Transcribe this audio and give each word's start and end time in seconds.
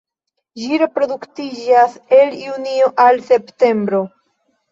Ĝi 0.61 0.69
reproduktiĝas 0.81 1.93
el 2.19 2.33
junio 2.45 2.89
al 3.05 3.23
septembro. 3.29 4.01